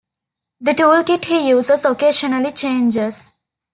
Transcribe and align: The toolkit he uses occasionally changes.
The 0.61 0.73
toolkit 0.73 1.25
he 1.25 1.49
uses 1.49 1.85
occasionally 1.85 2.51
changes. 2.53 3.29